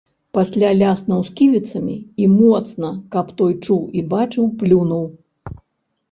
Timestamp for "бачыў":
4.15-4.47